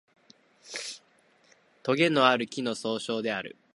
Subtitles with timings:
[1.83, 3.55] とげのある木の総称である